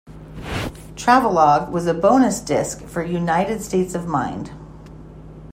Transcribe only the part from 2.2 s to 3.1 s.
disc for